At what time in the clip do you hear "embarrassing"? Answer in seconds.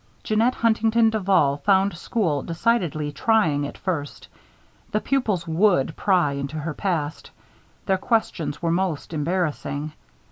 9.13-9.91